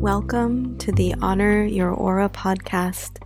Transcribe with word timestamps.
Welcome 0.00 0.78
to 0.78 0.92
the 0.92 1.14
Honor 1.20 1.62
Your 1.62 1.90
Aura 1.90 2.30
podcast, 2.30 3.22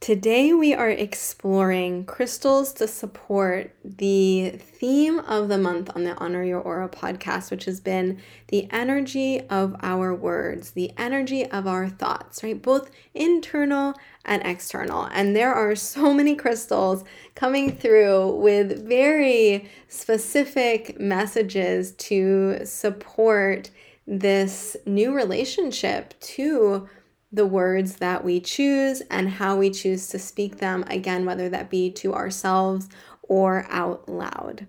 Today, 0.00 0.52
we 0.52 0.74
are 0.74 0.90
exploring 0.90 2.04
crystals 2.04 2.74
to 2.74 2.86
support 2.86 3.74
the 3.82 4.50
theme 4.50 5.18
of 5.20 5.48
the 5.48 5.56
month 5.56 5.88
on 5.96 6.04
the 6.04 6.14
Honor 6.16 6.44
Your 6.44 6.60
Aura 6.60 6.90
podcast, 6.90 7.50
which 7.50 7.64
has 7.64 7.80
been 7.80 8.20
the 8.48 8.68
energy 8.70 9.40
of 9.48 9.74
our 9.80 10.14
words, 10.14 10.72
the 10.72 10.92
energy 10.98 11.46
of 11.46 11.66
our 11.66 11.88
thoughts, 11.88 12.42
right? 12.42 12.60
Both 12.60 12.90
internal 13.14 13.94
and 14.26 14.42
external. 14.44 15.04
And 15.04 15.34
there 15.34 15.54
are 15.54 15.74
so 15.74 16.12
many 16.14 16.34
crystals 16.34 17.02
coming 17.34 17.74
through 17.74 18.36
with 18.36 18.86
very 18.86 19.70
specific 19.88 21.00
messages 21.00 21.92
to 21.92 22.66
support 22.66 23.70
this 24.06 24.76
new 24.84 25.14
relationship 25.14 26.12
to 26.20 26.90
the 27.34 27.46
words 27.46 27.96
that 27.96 28.24
we 28.24 28.40
choose 28.40 29.00
and 29.10 29.28
how 29.28 29.56
we 29.56 29.70
choose 29.70 30.08
to 30.08 30.18
speak 30.18 30.58
them, 30.58 30.84
again, 30.88 31.24
whether 31.24 31.48
that 31.48 31.68
be 31.68 31.90
to 31.90 32.14
ourselves 32.14 32.88
or 33.22 33.66
out 33.68 34.08
loud. 34.08 34.66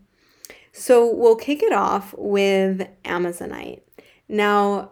So 0.72 1.14
we'll 1.14 1.36
kick 1.36 1.62
it 1.62 1.74
off 1.74 2.14
with 2.18 2.88
Amazonite. 3.06 3.82
Now, 4.28 4.92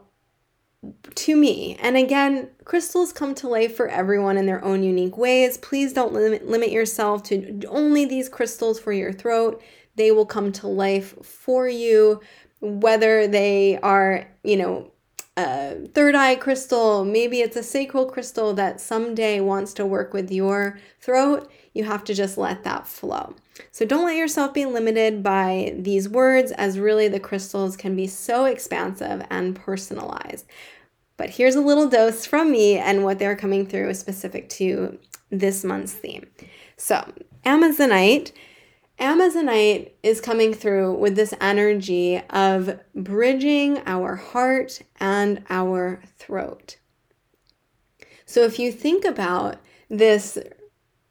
to 1.16 1.36
me, 1.36 1.78
and 1.82 1.98
again, 1.98 2.50
crystals 2.64 3.12
come 3.12 3.34
to 3.36 3.48
life 3.48 3.76
for 3.76 3.88
everyone 3.88 4.38
in 4.38 4.46
their 4.46 4.64
own 4.64 4.84
unique 4.84 5.18
ways. 5.18 5.58
Please 5.58 5.94
don't 5.94 6.14
limit, 6.14 6.48
limit 6.48 6.72
yourself 6.72 7.24
to 7.24 7.64
only 7.68 8.06
these 8.06 8.30
crystals 8.30 8.80
for 8.80 8.92
your 8.92 9.14
throat. 9.14 9.62
They 9.96 10.12
will 10.12 10.26
come 10.26 10.52
to 10.54 10.68
life 10.68 11.16
for 11.26 11.68
you, 11.68 12.22
whether 12.62 13.28
they 13.28 13.80
are, 13.80 14.28
you 14.44 14.58
know, 14.58 14.93
a 15.36 15.88
third 15.94 16.16
eye 16.16 16.36
crystal, 16.36 17.04
maybe 17.04 17.42
it's 17.42 17.58
a 17.58 17.64
sacral 17.64 18.06
crystal 18.06 18.54
that 18.54 18.80
someday 18.80 19.40
wants 19.40 19.74
to 19.74 19.86
work 19.86 20.14
with 20.14 20.32
your 20.32 20.80
throat, 21.00 21.52
you 21.74 21.84
have 21.84 22.04
to 22.04 22.14
just 22.14 22.38
let 22.38 22.64
that 22.64 22.88
flow. 22.88 23.36
So 23.72 23.86
don't 23.86 24.06
let 24.06 24.16
yourself 24.16 24.54
be 24.54 24.66
limited 24.66 25.24
by 25.24 25.74
these 25.76 26.08
words, 26.08 26.52
as 26.52 26.80
really 26.80 27.08
the 27.08 27.20
crystals 27.20 27.76
can 27.76 27.96
be 27.96 28.08
so 28.08 28.46
expansive 28.46 29.26
and 29.30 29.56
personalized. 29.56 30.46
But 31.18 31.32
here's 31.32 31.56
a 31.56 31.62
little 31.62 31.88
dose 31.88 32.26
from 32.26 32.52
me 32.52 32.78
and 32.78 33.04
what 33.04 33.20
they're 33.20 33.36
coming 33.36 33.66
through 33.66 33.90
is 33.90 34.00
specific 34.00 34.50
to 34.50 35.00
this 35.32 35.64
month's 35.64 35.94
theme. 35.94 36.28
So, 36.78 37.12
Amazonite 37.46 38.32
Amazonite 39.00 39.92
is 40.04 40.22
coming 40.22 40.54
through 40.54 40.94
with 40.96 41.16
this 41.16 41.34
energy 41.42 42.22
of 42.30 42.80
bridging 42.96 43.82
our 43.86 44.16
heart 44.16 44.82
and 45.00 45.44
our 45.50 46.02
throat. 46.18 46.78
So 48.26 48.44
if 48.44 48.60
you 48.60 48.72
think 48.72 49.04
about 49.06 49.58
this 49.90 50.38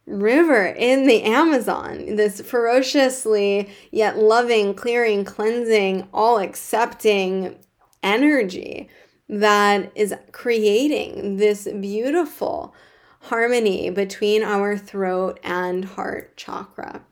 river 0.06 0.66
in 0.66 1.06
the 1.06 1.22
Amazon, 1.22 2.16
this 2.16 2.40
ferociously 2.40 3.70
yet 3.90 4.18
loving, 4.18 4.74
clearing, 4.74 5.24
cleansing, 5.24 6.08
all 6.12 6.38
accepting 6.38 7.56
energy 8.02 8.88
that 9.28 9.92
is 9.94 10.14
creating 10.32 11.36
this 11.36 11.68
beautiful 11.80 12.74
harmony 13.20 13.88
between 13.90 14.42
our 14.42 14.76
throat 14.76 15.38
and 15.44 15.84
heart 15.84 16.36
chakra. 16.36 17.02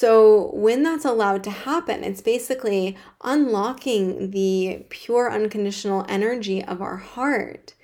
So, 0.00 0.52
when 0.54 0.84
that's 0.84 1.04
allowed 1.04 1.42
to 1.42 1.50
happen, 1.50 2.04
it's 2.04 2.20
basically 2.20 2.96
unlocking 3.24 4.30
the 4.30 4.86
pure 4.90 5.28
unconditional 5.28 6.06
energy 6.08 6.64
of 6.64 6.80
our 6.80 6.98
heart 6.98 7.74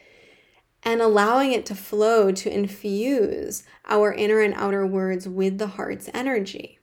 and 0.84 1.02
allowing 1.02 1.50
it 1.50 1.66
to 1.66 1.74
flow 1.74 2.30
to 2.30 2.54
infuse 2.54 3.64
our 3.88 4.12
inner 4.12 4.38
and 4.38 4.54
outer 4.54 4.86
words 4.86 5.28
with 5.28 5.58
the 5.58 5.66
heart's 5.66 6.08
energy. 6.14 6.78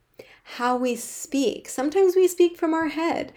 How 0.58 0.76
we 0.76 0.96
speak. 0.96 1.66
Sometimes 1.66 2.14
we 2.14 2.28
speak 2.28 2.58
from 2.58 2.74
our 2.74 2.88
head. 2.88 3.32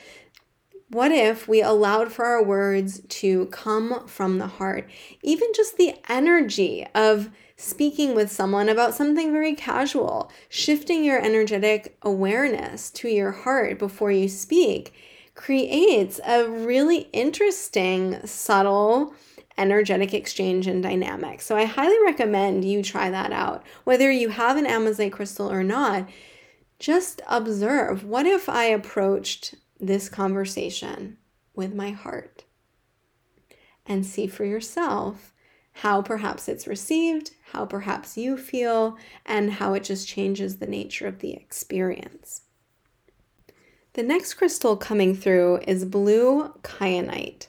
What 0.90 1.12
if 1.12 1.48
we 1.48 1.64
allowed 1.64 2.12
for 2.12 2.26
our 2.26 2.44
words 2.44 3.02
to 3.08 3.48
come 3.48 4.08
from 4.08 4.38
the 4.38 4.48
heart? 4.48 4.88
Even 5.24 5.48
just 5.56 5.78
the 5.78 5.96
energy 6.08 6.86
of 6.94 7.32
speaking 7.58 8.14
with 8.14 8.32
someone 8.32 8.70
about 8.70 8.94
something 8.94 9.32
very 9.32 9.56
casual, 9.56 10.32
shifting 10.48 11.04
your 11.04 11.20
energetic 11.20 11.98
awareness 12.04 12.92
to 12.92 13.08
your 13.08 13.32
heart 13.32 13.80
before 13.80 14.12
you 14.12 14.30
speak 14.30 14.94
creates 15.34 16.20
a 16.26 16.48
really 16.48 17.10
interesting, 17.12 18.26
subtle, 18.26 19.16
energetic 19.58 20.14
exchange 20.14 20.68
and 20.68 20.84
dynamic. 20.84 21.42
So 21.42 21.56
I 21.58 21.66
highly 21.66 21.98
recommend 22.06 22.64
you 22.64 22.84
try 22.84 23.10
that 23.10 23.32
out. 23.32 23.64
Whether 23.86 24.12
you 24.12 24.30
have 24.30 24.56
an 24.56 24.66
Amazonite 24.66 25.14
crystal 25.14 25.52
or 25.52 25.64
not, 25.64 26.08
just 26.78 27.22
observe 27.28 28.04
what 28.04 28.26
if 28.26 28.48
I 28.48 28.66
approached 28.66 29.56
this 29.80 30.10
conversation 30.10 31.18
with 31.56 31.74
my 31.74 31.92
heart 31.92 32.44
and 33.86 34.06
see 34.06 34.28
for 34.28 34.46
yourself 34.46 35.34
how 35.80 36.02
perhaps 36.02 36.48
it's 36.48 36.68
received, 36.68 37.32
how 37.52 37.66
perhaps 37.66 38.18
you 38.18 38.38
feel, 38.38 38.98
and 39.26 39.54
how 39.54 39.74
it 39.74 39.84
just 39.84 40.08
changes 40.08 40.58
the 40.58 40.68
nature 40.68 41.06
of 41.06 41.20
the 41.20 41.34
experience. 41.34 42.42
The 43.94 44.04
next 44.04 44.36
crystal 44.36 44.78
coming 44.78 45.16
through 45.16 45.60
is 45.68 45.86
blue 45.86 46.54
kyanite. 46.64 47.48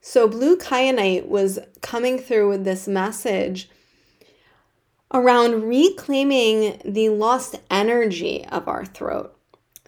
So, 0.00 0.26
blue 0.26 0.56
kyanite 0.56 1.26
was 1.26 1.58
coming 1.82 2.18
through 2.18 2.48
with 2.48 2.64
this 2.64 2.88
message 2.88 3.68
around 5.12 5.64
reclaiming 5.64 6.80
the 6.84 7.10
lost 7.10 7.56
energy 7.70 8.46
of 8.46 8.68
our 8.68 8.84
throat. 8.84 9.36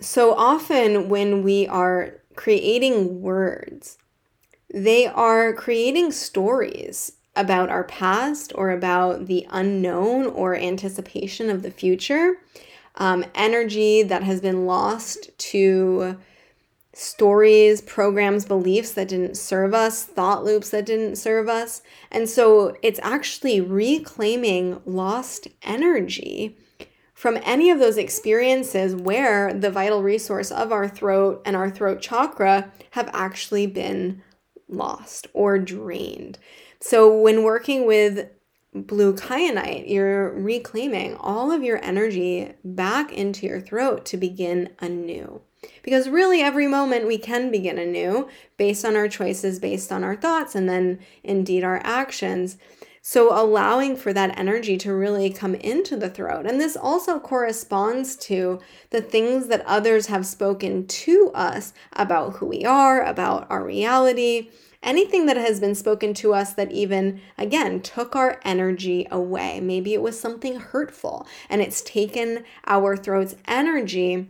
So, 0.02 0.34
often 0.34 1.08
when 1.08 1.44
we 1.44 1.68
are 1.68 2.14
creating 2.34 3.22
words, 3.22 3.98
they 4.74 5.06
are 5.06 5.52
creating 5.52 6.10
stories 6.10 7.12
about 7.36 7.70
our 7.70 7.84
past 7.84 8.52
or 8.56 8.72
about 8.72 9.26
the 9.26 9.46
unknown 9.50 10.26
or 10.26 10.56
anticipation 10.56 11.48
of 11.48 11.62
the 11.62 11.70
future, 11.70 12.38
um, 12.96 13.24
energy 13.36 14.02
that 14.02 14.24
has 14.24 14.40
been 14.40 14.66
lost 14.66 15.30
to 15.38 16.18
stories, 16.92 17.80
programs, 17.80 18.44
beliefs 18.44 18.90
that 18.92 19.08
didn't 19.08 19.36
serve 19.36 19.72
us, 19.72 20.04
thought 20.04 20.44
loops 20.44 20.70
that 20.70 20.84
didn't 20.84 21.14
serve 21.14 21.48
us. 21.48 21.80
And 22.10 22.28
so 22.28 22.76
it's 22.82 23.00
actually 23.04 23.60
reclaiming 23.60 24.82
lost 24.84 25.46
energy 25.62 26.56
from 27.22 27.38
any 27.44 27.70
of 27.70 27.78
those 27.78 27.98
experiences 27.98 28.96
where 28.96 29.54
the 29.54 29.70
vital 29.70 30.02
resource 30.02 30.50
of 30.50 30.72
our 30.72 30.88
throat 30.88 31.40
and 31.44 31.54
our 31.54 31.70
throat 31.70 32.02
chakra 32.02 32.68
have 32.90 33.08
actually 33.12 33.64
been 33.64 34.20
lost 34.68 35.28
or 35.32 35.56
drained. 35.56 36.36
So 36.80 37.16
when 37.16 37.44
working 37.44 37.86
with 37.86 38.28
blue 38.74 39.14
kyanite, 39.14 39.88
you're 39.88 40.32
reclaiming 40.32 41.14
all 41.14 41.52
of 41.52 41.62
your 41.62 41.78
energy 41.84 42.54
back 42.64 43.12
into 43.12 43.46
your 43.46 43.60
throat 43.60 44.04
to 44.06 44.16
begin 44.16 44.70
anew. 44.80 45.42
Because 45.84 46.08
really, 46.08 46.40
every 46.40 46.66
moment 46.66 47.06
we 47.06 47.18
can 47.18 47.52
begin 47.52 47.78
anew 47.78 48.28
based 48.56 48.84
on 48.84 48.96
our 48.96 49.06
choices, 49.06 49.60
based 49.60 49.92
on 49.92 50.02
our 50.02 50.16
thoughts, 50.16 50.56
and 50.56 50.68
then 50.68 50.98
indeed 51.22 51.62
our 51.62 51.80
actions. 51.84 52.58
So, 53.04 53.36
allowing 53.36 53.96
for 53.96 54.12
that 54.12 54.38
energy 54.38 54.78
to 54.78 54.94
really 54.94 55.28
come 55.28 55.56
into 55.56 55.96
the 55.96 56.08
throat. 56.08 56.46
And 56.46 56.60
this 56.60 56.76
also 56.76 57.18
corresponds 57.18 58.14
to 58.28 58.60
the 58.90 59.00
things 59.00 59.48
that 59.48 59.66
others 59.66 60.06
have 60.06 60.24
spoken 60.24 60.86
to 60.86 61.32
us 61.34 61.72
about 61.94 62.36
who 62.36 62.46
we 62.46 62.64
are, 62.64 63.02
about 63.02 63.50
our 63.50 63.64
reality, 63.64 64.50
anything 64.84 65.26
that 65.26 65.36
has 65.36 65.58
been 65.58 65.74
spoken 65.74 66.14
to 66.14 66.32
us 66.32 66.52
that 66.54 66.70
even, 66.70 67.20
again, 67.36 67.80
took 67.80 68.14
our 68.14 68.40
energy 68.44 69.08
away. 69.10 69.58
Maybe 69.58 69.94
it 69.94 70.02
was 70.02 70.18
something 70.18 70.60
hurtful 70.60 71.26
and 71.50 71.60
it's 71.60 71.82
taken 71.82 72.44
our 72.68 72.96
throat's 72.96 73.34
energy 73.48 74.28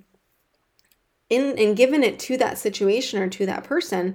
in, 1.28 1.58
and 1.58 1.76
given 1.76 2.02
it 2.02 2.18
to 2.20 2.38
that 2.38 2.56
situation 2.56 3.20
or 3.20 3.28
to 3.28 3.44
that 3.44 3.64
person 3.64 4.14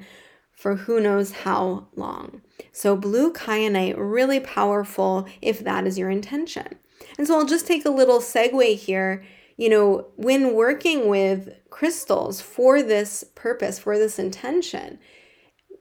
for 0.51 0.75
who 0.75 0.99
knows 0.99 1.31
how 1.31 1.89
long. 1.95 2.41
So, 2.71 2.95
blue 2.95 3.33
kyanite, 3.33 3.95
really 3.97 4.39
powerful 4.39 5.27
if 5.41 5.59
that 5.63 5.85
is 5.87 5.97
your 5.97 6.09
intention. 6.09 6.67
And 7.17 7.27
so, 7.27 7.37
I'll 7.37 7.45
just 7.45 7.67
take 7.67 7.85
a 7.85 7.89
little 7.89 8.19
segue 8.19 8.75
here. 8.75 9.23
You 9.57 9.69
know, 9.69 10.07
when 10.15 10.53
working 10.53 11.07
with 11.07 11.55
crystals 11.69 12.41
for 12.41 12.83
this 12.83 13.23
purpose, 13.35 13.79
for 13.79 13.97
this 13.97 14.19
intention, 14.19 14.99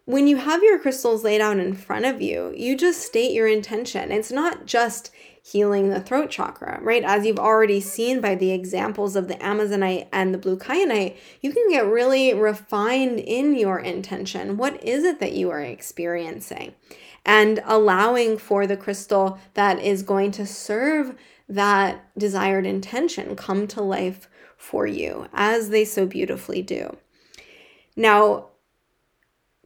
when 0.06 0.28
you 0.28 0.36
have 0.36 0.62
your 0.62 0.78
crystals 0.78 1.24
laid 1.24 1.40
out 1.40 1.58
in 1.58 1.74
front 1.74 2.04
of 2.04 2.22
you, 2.22 2.52
you 2.56 2.76
just 2.76 3.02
state 3.02 3.32
your 3.32 3.48
intention. 3.48 4.12
It's 4.12 4.30
not 4.30 4.64
just 4.64 5.10
healing 5.42 5.90
the 5.90 6.00
throat 6.00 6.30
chakra, 6.30 6.78
right? 6.80 7.02
As 7.04 7.26
you've 7.26 7.40
already 7.40 7.80
seen 7.80 8.20
by 8.20 8.36
the 8.36 8.52
examples 8.52 9.16
of 9.16 9.26
the 9.26 9.34
Amazonite 9.34 10.06
and 10.12 10.32
the 10.32 10.38
blue 10.38 10.56
kyanite, 10.56 11.16
you 11.40 11.52
can 11.52 11.68
get 11.70 11.86
really 11.86 12.32
refined 12.34 13.18
in 13.18 13.56
your 13.56 13.80
intention. 13.80 14.56
What 14.56 14.82
is 14.82 15.02
it 15.04 15.18
that 15.18 15.32
you 15.32 15.50
are 15.50 15.60
experiencing? 15.60 16.74
And 17.24 17.60
allowing 17.64 18.38
for 18.38 18.68
the 18.68 18.76
crystal 18.76 19.40
that 19.54 19.80
is 19.80 20.04
going 20.04 20.30
to 20.32 20.46
serve 20.46 21.16
that 21.48 22.04
desired 22.16 22.64
intention 22.64 23.34
come 23.34 23.66
to 23.68 23.82
life 23.82 24.28
for 24.56 24.86
you, 24.86 25.26
as 25.32 25.70
they 25.70 25.84
so 25.84 26.06
beautifully 26.06 26.62
do. 26.62 26.96
Now, 27.96 28.50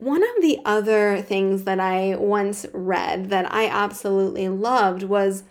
one 0.00 0.22
of 0.22 0.42
the 0.42 0.58
other 0.64 1.22
things 1.22 1.64
that 1.64 1.78
I 1.78 2.16
once 2.16 2.66
read 2.72 3.30
that 3.30 3.52
I 3.52 3.66
absolutely 3.68 4.48
loved 4.48 5.02
was 5.02 5.44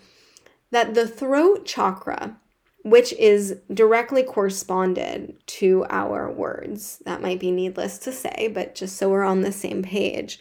that 0.71 0.95
the 0.95 1.07
throat 1.07 1.65
chakra, 1.65 2.37
which 2.83 3.13
is 3.13 3.57
directly 3.73 4.23
corresponded 4.23 5.35
to 5.45 5.85
our 5.89 6.31
words, 6.31 6.99
that 7.05 7.21
might 7.21 7.39
be 7.39 7.51
needless 7.51 7.97
to 7.99 8.11
say, 8.11 8.49
but 8.53 8.75
just 8.75 8.97
so 8.97 9.09
we're 9.09 9.23
on 9.23 9.41
the 9.41 9.51
same 9.51 9.83
page, 9.83 10.39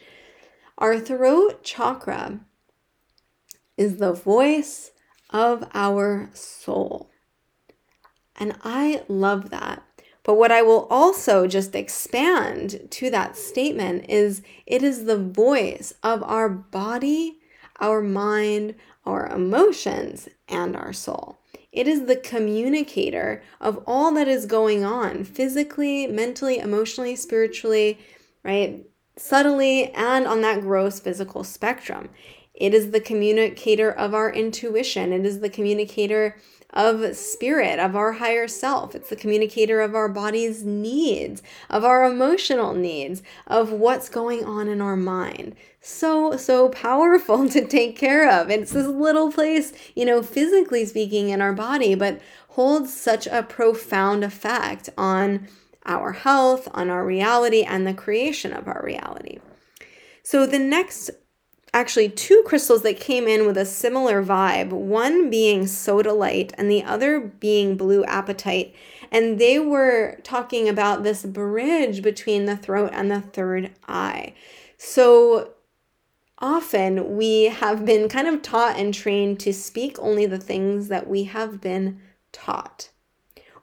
our 0.78 0.99
throat 0.99 1.62
chakra 1.62 2.40
is 3.76 3.99
the 3.99 4.12
voice 4.12 4.93
of 5.31 5.69
our 5.75 6.31
soul. 6.32 7.11
And 8.37 8.56
I 8.62 9.02
love 9.08 9.50
that. 9.50 9.82
But 10.28 10.34
what 10.34 10.52
I 10.52 10.60
will 10.60 10.86
also 10.90 11.46
just 11.46 11.75
expand 11.75 12.88
to 12.90 13.08
that 13.08 13.34
statement 13.34 14.04
is 14.10 14.42
it 14.66 14.82
is 14.82 15.06
the 15.06 15.16
voice 15.16 15.94
of 16.02 16.22
our 16.22 16.50
body, 16.50 17.38
our 17.80 18.02
mind, 18.02 18.75
our 19.06 19.26
emotions, 19.26 20.28
and 20.46 20.76
our 20.76 20.92
soul. 20.92 21.38
It 21.72 21.88
is 21.88 22.04
the 22.04 22.16
communicator 22.16 23.42
of 23.58 23.82
all 23.86 24.12
that 24.16 24.28
is 24.28 24.44
going 24.44 24.84
on 24.84 25.25
physically, 25.25 26.06
mentally, 26.06 26.58
emotionally, 26.58 27.16
spiritually, 27.16 27.98
right? 28.44 28.84
Subtly, 29.16 29.90
and 29.94 30.26
on 30.26 30.42
that 30.42 30.60
gross 30.60 31.00
physical 31.00 31.42
spectrum. 31.42 32.10
It 32.58 32.75
is 32.75 32.90
the 32.90 33.00
communicator 33.00 33.90
of 33.90 34.14
our 34.14 34.32
intuition. 34.32 35.12
It 35.12 35.25
is 35.25 35.38
the 35.38 35.49
communicator 35.49 36.37
of 36.70 37.16
spirit, 37.16 37.78
of 37.78 37.94
our 37.94 38.12
higher 38.12 38.49
self. 38.49 38.94
It's 38.94 39.08
the 39.08 39.16
communicator 39.16 39.81
of 39.81 39.94
our 39.94 40.08
body's 40.08 40.64
needs, 40.64 41.40
of 41.70 41.84
our 41.84 42.05
emotional 42.05 42.75
needs, 42.75 43.22
of 43.46 43.70
what's 43.70 44.08
going 44.08 44.44
on 44.44 44.69
in 44.69 44.81
our 44.81 44.96
mind. 44.96 45.55
So, 45.81 46.37
so 46.37 46.69
powerful 46.69 47.49
to 47.50 47.64
take 47.64 47.96
care 47.96 48.28
of. 48.28 48.50
It's 48.50 48.72
this 48.72 48.88
little 48.88 49.32
place, 49.32 49.72
you 49.94 50.04
know, 50.04 50.20
physically 50.20 50.84
speaking, 50.84 51.31
in 51.31 51.40
our 51.40 51.52
body, 51.52 51.94
but 51.94 52.20
holds 52.50 52.93
such 52.93 53.28
a 53.28 53.44
profound 53.44 54.25
effect 54.25 54.90
on 54.99 55.46
our 55.87 56.12
health, 56.12 56.69
on 56.75 56.90
our 56.90 57.06
reality, 57.06 57.62
and 57.62 57.87
the 57.87 57.94
creation 57.94 58.52
of 58.52 58.66
our 58.66 58.82
reality. 58.84 59.38
So, 60.25 60.44
the 60.44 60.58
next 60.58 61.11
actually 61.73 62.09
two 62.09 62.43
crystals 62.47 62.82
that 62.82 62.99
came 62.99 63.26
in 63.26 63.47
with 63.47 63.56
a 63.56 63.65
similar 63.65 64.23
vibe, 64.23 64.70
one 64.70 65.31
being 65.31 65.62
sodalite 65.62 66.53
and 66.55 66.70
the 66.70 66.82
other 66.82 67.20
being 67.20 67.76
blue 67.76 68.05
apatite. 68.05 68.73
And 69.11 69.38
they 69.38 69.59
were 69.59 70.19
talking 70.23 70.69
about 70.69 71.03
this 71.03 71.25
bridge 71.25 72.03
between 72.03 72.47
the 72.47 72.56
throat 72.56 72.91
and 72.93 73.11
the 73.11 73.20
third 73.20 73.73
eye. 73.87 74.35
So 74.76 75.55
often 76.38 77.17
we 77.17 77.44
have 77.44 77.85
been 77.85 78.09
kind 78.09 78.29
of 78.29 78.43
taught 78.43 78.76
and 78.76 78.93
trained 78.94 79.41
to 79.41 79.53
speak 79.53 79.99
only 79.99 80.26
the 80.26 80.38
things 80.38 80.88
that 80.88 81.09
we 81.09 81.25
have 81.25 81.61
been 81.61 82.00
taught 82.32 82.91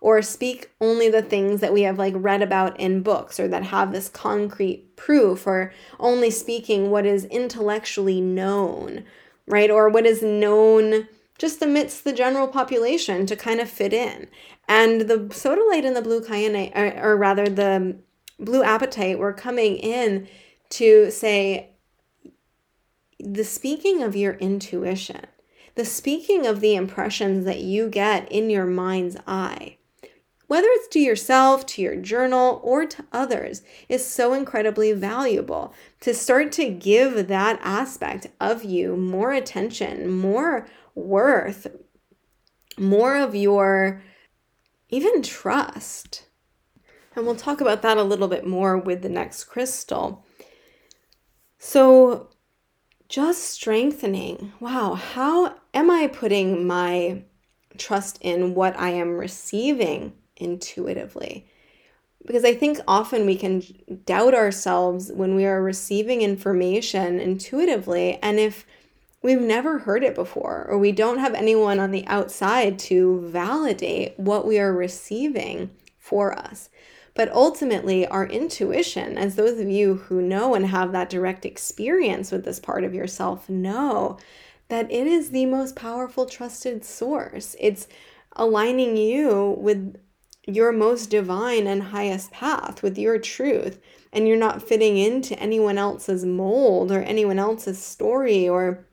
or 0.01 0.21
speak 0.21 0.71
only 0.80 1.09
the 1.09 1.21
things 1.21 1.62
that 1.62 1.74
we 1.74 1.83
have 1.83 1.97
like 1.97 2.13
read 2.18 2.42
about 2.42 2.80
in 2.80 3.01
books 3.01 3.39
or 3.39 3.47
that 3.47 3.63
have 3.63 3.92
this 3.92 4.09
concrete 4.09 4.95
proof 4.95 5.47
or 5.47 5.74
only 6.00 6.30
speaking 6.30 6.92
what 6.92 7.06
is 7.06 7.25
intellectually 7.25 8.21
known 8.21 9.03
right? 9.47 9.69
Or 9.69 9.89
what 9.89 10.06
is 10.06 10.21
known 10.21 11.07
just 11.38 11.62
amidst 11.62 12.03
the 12.03 12.13
general 12.13 12.47
population 12.47 13.25
to 13.25 13.36
kind 13.36 13.59
of 13.59 13.69
fit 13.69 13.94
in. 13.94 14.27
And 14.68 15.01
the 15.01 15.18
sodalite 15.18 15.86
and 15.86 15.95
the 15.95 16.01
blue 16.01 16.21
kyanite 16.21 16.75
or, 16.75 17.12
or 17.12 17.18
rather 17.18 17.48
the 17.48 17.98
blue 18.39 18.63
apatite 18.63 19.18
were 19.18 19.33
coming 19.33 19.77
in 19.77 20.27
to 20.69 21.12
say 21.12 21.69
the 23.19 23.44
speaking 23.44 24.03
of 24.03 24.15
your 24.15 24.33
intuition 24.33 25.25
the 25.75 25.86
speaking 25.86 26.45
of 26.45 26.62
the 26.62 26.75
impressions 26.75 27.45
that 27.45 27.59
you 27.59 27.89
get 27.89 28.30
in 28.31 28.50
your 28.50 28.65
mind's 28.65 29.15
eye 29.27 29.77
whether 30.47 30.68
it's 30.71 30.88
to 30.89 31.00
yourself, 31.00 31.65
to 31.65 31.81
your 31.81 31.95
journal, 31.95 32.59
or 32.63 32.86
to 32.86 33.06
others, 33.12 33.63
is 33.89 34.06
so 34.06 34.33
incredibly 34.33 34.92
valuable. 34.94 35.74
To 36.01 36.13
start 36.13 36.51
to 36.53 36.69
give 36.69 37.27
that 37.27 37.59
aspect 37.63 38.27
of 38.39 38.63
you 38.63 38.95
more 38.95 39.31
attention, 39.31 40.09
more 40.09 40.68
worth, 40.94 41.68
more 42.77 43.18
of 43.18 43.33
your 43.36 44.01
even 44.89 45.21
trust. 45.21 46.27
And 47.15 47.25
we'll 47.25 47.36
talk 47.36 47.62
about 47.62 47.81
that 47.81 47.98
a 47.98 48.03
little 48.03 48.27
bit 48.27 48.46
more 48.46 48.77
with 48.77 49.01
the 49.01 49.10
next 49.10 49.46
crystal. 49.46 50.25
So, 51.58 52.29
just 53.08 53.43
strengthening 53.43 54.53
wow, 54.60 54.93
how 54.93 55.55
am 55.74 55.89
I 55.89 56.08
putting 56.08 56.67
my 56.67 57.24
trust 57.77 58.17
in 58.22 58.55
what 58.55 58.77
I 58.79 58.89
am 58.89 59.17
receiving 59.17 60.13
intuitively. 60.38 61.46
Because 62.25 62.44
I 62.44 62.56
think 62.56 62.80
often 62.88 63.25
we 63.25 63.36
can 63.36 63.63
doubt 64.06 64.34
ourselves 64.34 65.12
when 65.12 65.36
we 65.36 65.46
are 65.46 65.62
receiving 65.62 66.22
information 66.22 67.20
intuitively. 67.20 68.18
And 68.22 68.39
if 68.39 68.65
we've 69.22 69.42
never 69.42 69.80
heard 69.80 70.04
it 70.04 70.15
before, 70.15 70.65
or 70.70 70.77
we 70.77 70.92
don't 70.92 71.20
have 71.20 71.34
anyone 71.34 71.80
on 71.80 71.92
the 71.92 72.06
outside 72.08 72.77
to 72.77 73.22
validate 73.22 74.20
what 74.20 74.48
we 74.48 74.60
are 74.60 74.74
receiving 74.74 75.72
for 75.98 76.38
us. 76.38 76.70
But 77.15 77.32
ultimately, 77.32 78.06
our 78.06 78.27
intuition, 78.27 79.18
as 79.18 79.36
those 79.36 79.60
of 79.60 79.70
you 79.70 79.96
who 79.96 80.22
know 80.22 80.54
and 80.54 80.68
have 80.68 80.92
that 80.92 81.10
direct 81.10 81.46
experience 81.46 82.32
with 82.32 82.44
this 82.44 82.60
part 82.60 82.84
of 82.84 82.94
yourself 82.94 83.50
know, 83.50 84.18
that 84.68 84.92
it 84.92 85.08
is 85.08 85.30
the 85.30 85.46
most 85.46 85.75
powerful 85.75 86.25
trusted 86.25 86.84
source. 86.84 87.56
It's 87.60 87.88
aligning 88.36 88.98
you 88.98 89.56
with 89.58 89.96
your 90.48 90.72
most 90.72 91.10
divine 91.10 91.68
and 91.68 91.84
highest 91.84 92.32
path 92.32 92.84
with 92.84 92.98
your 92.98 93.18
truth 93.18 93.80
and 94.14 94.28
you're 94.28 94.38
not 94.38 94.62
fitting 94.62 94.98
into 94.98 95.38
anyone 95.40 95.78
else's 95.78 96.24
mold 96.24 96.92
or 96.92 97.02
anyone 97.02 97.40
else's 97.40 97.82
story 97.82 98.48
or 98.48 98.86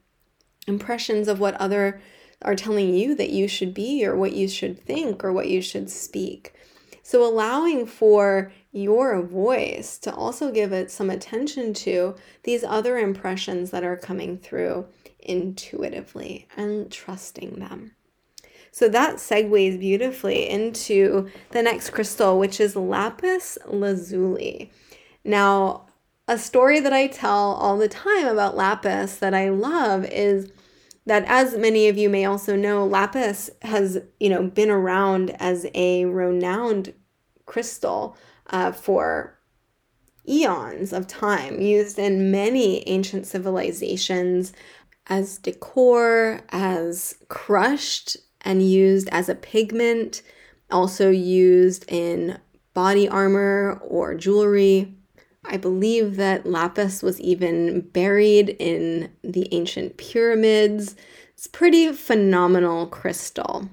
impressions 0.66 1.28
of 1.28 1.40
what 1.40 1.54
other 1.54 2.00
are 2.42 2.56
telling 2.56 2.94
you 2.94 3.14
that 3.14 3.30
you 3.30 3.46
should 3.46 3.72
be 3.72 4.04
or 4.04 4.16
what 4.16 4.32
you 4.32 4.48
should 4.48 4.80
think 4.80 5.22
or 5.22 5.32
what 5.32 5.48
you 5.48 5.62
should 5.62 5.90
speak. 5.90 6.54
So 7.02 7.24
allowing 7.24 7.86
for 7.86 8.52
your 8.72 9.22
voice 9.22 9.98
to 9.98 10.14
also 10.14 10.50
give 10.50 10.72
it 10.72 10.90
some 10.90 11.10
attention 11.10 11.74
to 11.74 12.16
these 12.44 12.64
other 12.64 12.98
impressions 12.98 13.70
that 13.70 13.84
are 13.84 13.96
coming 13.96 14.38
through 14.38 14.86
intuitively 15.20 16.48
and 16.56 16.90
trusting 16.90 17.58
them. 17.58 17.92
So 18.72 18.88
that 18.88 19.16
segues 19.16 19.78
beautifully 19.78 20.48
into 20.48 21.28
the 21.50 21.62
next 21.62 21.90
crystal, 21.90 22.38
which 22.38 22.58
is 22.58 22.74
lapis 22.74 23.58
lazuli. 23.66 24.72
Now, 25.24 25.86
a 26.26 26.38
story 26.38 26.80
that 26.80 26.92
I 26.92 27.06
tell 27.06 27.52
all 27.52 27.76
the 27.76 27.88
time 27.88 28.26
about 28.26 28.56
lapis 28.56 29.16
that 29.16 29.34
I 29.34 29.50
love 29.50 30.06
is 30.06 30.50
that 31.04 31.24
as 31.26 31.56
many 31.56 31.88
of 31.88 31.98
you 31.98 32.08
may 32.08 32.24
also 32.24 32.56
know, 32.56 32.86
lapis 32.86 33.50
has, 33.60 34.00
you 34.18 34.30
know, 34.30 34.44
been 34.48 34.70
around 34.70 35.30
as 35.38 35.66
a 35.74 36.06
renowned 36.06 36.94
crystal 37.44 38.16
uh, 38.46 38.72
for 38.72 39.38
eons 40.26 40.94
of 40.94 41.06
time, 41.06 41.60
used 41.60 41.98
in 41.98 42.30
many 42.30 42.88
ancient 42.88 43.26
civilizations 43.26 44.54
as 45.08 45.36
decor, 45.36 46.40
as 46.50 47.16
crushed 47.28 48.16
and 48.42 48.68
used 48.68 49.08
as 49.10 49.28
a 49.28 49.34
pigment, 49.34 50.22
also 50.70 51.10
used 51.10 51.84
in 51.88 52.38
body 52.74 53.08
armor 53.08 53.80
or 53.82 54.14
jewelry. 54.14 54.94
I 55.44 55.56
believe 55.56 56.16
that 56.16 56.46
lapis 56.46 57.02
was 57.02 57.20
even 57.20 57.80
buried 57.80 58.50
in 58.58 59.10
the 59.22 59.48
ancient 59.52 59.96
pyramids. 59.96 60.94
It's 61.34 61.46
pretty 61.46 61.92
phenomenal 61.92 62.86
crystal. 62.86 63.68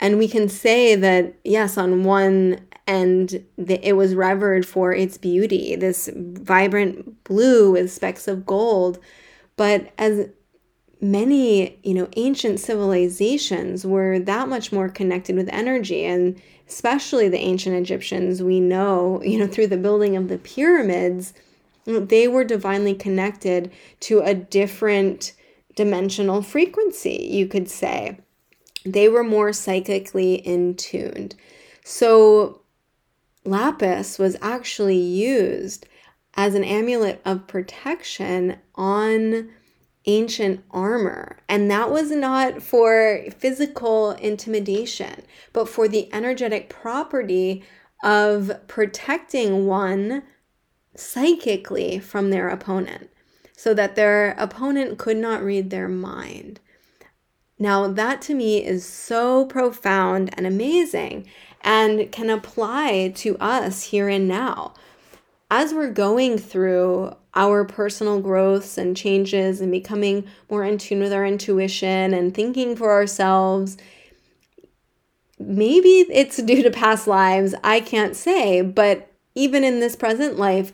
And 0.00 0.18
we 0.18 0.28
can 0.28 0.48
say 0.48 0.94
that, 0.94 1.34
yes, 1.44 1.76
on 1.76 2.04
one 2.04 2.60
end, 2.86 3.44
it 3.56 3.96
was 3.96 4.14
revered 4.14 4.66
for 4.66 4.92
its 4.92 5.18
beauty, 5.18 5.76
this 5.76 6.08
vibrant 6.14 7.24
blue 7.24 7.72
with 7.72 7.92
specks 7.92 8.26
of 8.28 8.46
gold. 8.46 8.98
But 9.56 9.92
as 9.98 10.28
many, 11.00 11.78
you 11.82 11.94
know, 11.94 12.08
ancient 12.16 12.60
civilizations 12.60 13.84
were 13.84 14.18
that 14.18 14.48
much 14.48 14.72
more 14.72 14.88
connected 14.88 15.36
with 15.36 15.48
energy 15.50 16.04
and 16.04 16.40
especially 16.68 17.28
the 17.28 17.38
ancient 17.38 17.74
Egyptians, 17.74 18.42
we 18.42 18.60
know, 18.60 19.22
you 19.22 19.38
know, 19.38 19.46
through 19.46 19.68
the 19.68 19.76
building 19.76 20.16
of 20.16 20.28
the 20.28 20.38
pyramids, 20.38 21.32
they 21.86 22.28
were 22.28 22.44
divinely 22.44 22.94
connected 22.94 23.72
to 24.00 24.20
a 24.20 24.34
different 24.34 25.32
dimensional 25.74 26.42
frequency, 26.42 27.28
you 27.30 27.46
could 27.46 27.70
say. 27.70 28.18
They 28.84 29.08
were 29.08 29.24
more 29.24 29.52
psychically 29.52 30.34
in 30.34 30.74
tuned. 30.74 31.34
So, 31.84 32.60
lapis 33.44 34.18
was 34.18 34.36
actually 34.42 34.98
used 34.98 35.86
as 36.34 36.54
an 36.54 36.64
amulet 36.64 37.20
of 37.24 37.46
protection 37.46 38.58
on 38.74 39.48
ancient 40.08 40.64
armor. 40.70 41.36
And 41.48 41.70
that 41.70 41.92
was 41.92 42.10
not 42.10 42.62
for 42.62 43.24
physical 43.38 44.12
intimidation, 44.12 45.22
but 45.52 45.68
for 45.68 45.86
the 45.86 46.12
energetic 46.12 46.68
property 46.70 47.62
of 48.02 48.50
protecting 48.66 49.66
one 49.66 50.22
psychically 50.96 51.98
from 51.98 52.30
their 52.30 52.48
opponent 52.48 53.10
so 53.56 53.74
that 53.74 53.96
their 53.96 54.30
opponent 54.38 54.98
could 54.98 55.16
not 55.16 55.42
read 55.42 55.70
their 55.70 55.88
mind. 55.88 56.58
Now, 57.58 57.88
that 57.88 58.22
to 58.22 58.34
me 58.34 58.64
is 58.64 58.86
so 58.86 59.44
profound 59.46 60.30
and 60.36 60.46
amazing 60.46 61.26
and 61.60 62.10
can 62.12 62.30
apply 62.30 63.12
to 63.16 63.36
us 63.38 63.84
here 63.84 64.08
and 64.08 64.28
now. 64.28 64.74
As 65.50 65.72
we're 65.72 65.90
going 65.90 66.38
through 66.38 67.14
our 67.34 67.64
personal 67.64 68.20
growths 68.20 68.76
and 68.76 68.96
changes 68.96 69.60
and 69.60 69.70
becoming 69.70 70.26
more 70.50 70.64
in 70.64 70.76
tune 70.76 71.00
with 71.00 71.12
our 71.12 71.24
intuition 71.24 72.12
and 72.12 72.34
thinking 72.34 72.74
for 72.74 72.90
ourselves. 72.90 73.76
Maybe 75.38 76.04
it's 76.10 76.38
due 76.38 76.64
to 76.64 76.70
past 76.70 77.06
lives, 77.06 77.54
I 77.62 77.80
can't 77.80 78.16
say, 78.16 78.60
but 78.60 79.12
even 79.36 79.62
in 79.62 79.78
this 79.78 79.94
present 79.94 80.36
life, 80.36 80.72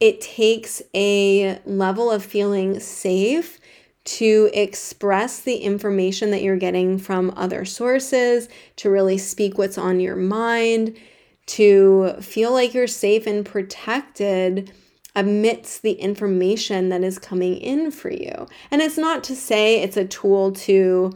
it 0.00 0.20
takes 0.20 0.80
a 0.94 1.60
level 1.66 2.10
of 2.10 2.24
feeling 2.24 2.80
safe 2.80 3.60
to 4.04 4.50
express 4.54 5.40
the 5.40 5.56
information 5.56 6.30
that 6.30 6.42
you're 6.42 6.56
getting 6.56 6.98
from 6.98 7.32
other 7.36 7.64
sources, 7.64 8.48
to 8.76 8.90
really 8.90 9.18
speak 9.18 9.58
what's 9.58 9.78
on 9.78 10.00
your 10.00 10.16
mind, 10.16 10.96
to 11.46 12.14
feel 12.20 12.52
like 12.52 12.74
you're 12.74 12.86
safe 12.86 13.26
and 13.26 13.44
protected 13.44 14.72
amidst 15.14 15.82
the 15.82 15.92
information 15.92 16.88
that 16.88 17.02
is 17.02 17.18
coming 17.18 17.56
in 17.56 17.90
for 17.90 18.10
you. 18.10 18.46
And 18.70 18.80
it's 18.80 18.96
not 18.96 19.22
to 19.24 19.36
say 19.36 19.80
it's 19.80 19.96
a 19.96 20.06
tool 20.06 20.52
to 20.52 21.12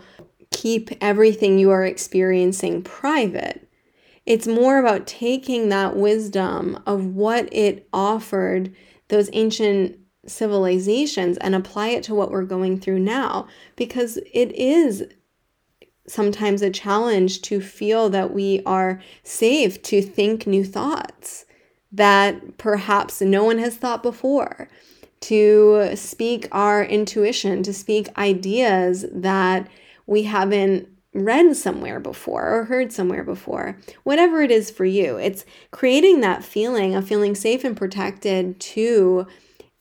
keep 0.50 0.90
everything 1.00 1.58
you 1.58 1.70
are 1.70 1.84
experiencing 1.84 2.82
private. 2.82 3.68
It's 4.26 4.46
more 4.46 4.78
about 4.78 5.06
taking 5.06 5.68
that 5.68 5.96
wisdom 5.96 6.82
of 6.86 7.06
what 7.06 7.48
it 7.52 7.88
offered 7.92 8.74
those 9.08 9.30
ancient 9.32 9.98
civilizations 10.26 11.38
and 11.38 11.54
apply 11.54 11.88
it 11.88 12.02
to 12.04 12.14
what 12.14 12.30
we're 12.30 12.42
going 12.42 12.80
through 12.80 12.98
now 12.98 13.46
because 13.76 14.18
it 14.32 14.52
is 14.52 15.04
sometimes 16.08 16.62
a 16.62 16.70
challenge 16.70 17.42
to 17.42 17.60
feel 17.60 18.08
that 18.10 18.32
we 18.32 18.62
are 18.64 19.00
safe 19.22 19.82
to 19.82 20.02
think 20.02 20.46
new 20.46 20.64
thoughts 20.64 21.44
that 21.92 22.58
perhaps 22.58 23.20
no 23.20 23.44
one 23.44 23.58
has 23.58 23.76
thought 23.76 24.02
before, 24.02 24.68
to 25.20 25.90
speak 25.94 26.46
our 26.52 26.84
intuition, 26.84 27.62
to 27.62 27.72
speak 27.72 28.16
ideas 28.18 29.06
that 29.12 29.68
we 30.06 30.24
haven't 30.24 30.88
read 31.14 31.56
somewhere 31.56 31.98
before 31.98 32.58
or 32.58 32.64
heard 32.64 32.92
somewhere 32.92 33.24
before. 33.24 33.78
Whatever 34.04 34.42
it 34.42 34.50
is 34.50 34.70
for 34.70 34.84
you, 34.84 35.16
it's 35.16 35.46
creating 35.70 36.20
that 36.20 36.44
feeling 36.44 36.94
of 36.94 37.08
feeling 37.08 37.34
safe 37.34 37.64
and 37.64 37.76
protected 37.76 38.60
to 38.60 39.26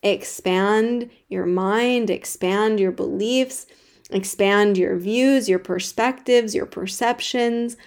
expand 0.02 1.10
your 1.28 1.46
mind, 1.46 2.10
expand 2.10 2.80
your 2.80 2.92
beliefs, 2.92 3.66
expand 4.12 4.78
your 4.78 4.98
views, 4.98 5.50
your 5.50 5.60
perspectives, 5.60 6.54
your 6.54 6.66
perceptions 6.66 7.78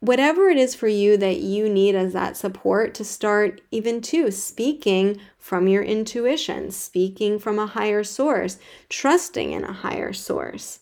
whatever 0.00 0.48
it 0.48 0.56
is 0.56 0.74
for 0.74 0.88
you 0.88 1.16
that 1.16 1.38
you 1.38 1.68
need 1.68 1.94
as 1.94 2.12
that 2.12 2.36
support 2.36 2.94
to 2.94 3.04
start 3.04 3.60
even 3.70 4.00
to 4.00 4.30
speaking 4.30 5.20
from 5.38 5.68
your 5.68 5.82
intuition, 5.82 6.70
speaking 6.70 7.38
from 7.38 7.58
a 7.58 7.66
higher 7.66 8.04
source, 8.04 8.58
trusting 8.88 9.52
in 9.52 9.64
a 9.64 9.72
higher 9.72 10.12
source. 10.12 10.80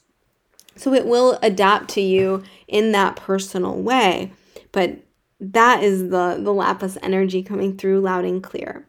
So 0.76 0.92
it 0.92 1.06
will 1.06 1.38
adapt 1.42 1.88
to 1.90 2.00
you 2.00 2.42
in 2.66 2.92
that 2.92 3.16
personal 3.16 3.80
way, 3.80 4.32
but 4.72 4.98
that 5.40 5.82
is 5.82 6.10
the 6.10 6.38
the 6.42 6.52
lapis 6.52 6.98
energy 7.02 7.42
coming 7.42 7.76
through 7.76 8.00
loud 8.00 8.24
and 8.24 8.42
clear. 8.42 8.86